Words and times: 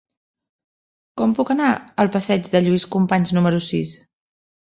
Com 1.19 1.35
puc 1.39 1.51
anar 1.55 1.67
al 2.03 2.09
passeig 2.15 2.49
de 2.55 2.61
Lluís 2.69 2.87
Companys 2.97 3.35
número 3.39 3.61
sis? 3.67 3.93